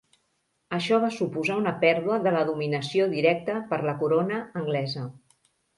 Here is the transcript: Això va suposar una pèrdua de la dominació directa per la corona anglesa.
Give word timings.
Això 0.77 0.97
va 1.03 1.11
suposar 1.17 1.59
una 1.63 1.75
pèrdua 1.85 2.19
de 2.25 2.33
la 2.39 2.43
dominació 2.49 3.09
directa 3.15 3.61
per 3.73 3.83
la 3.91 3.97
corona 4.03 4.45
anglesa. 4.65 5.11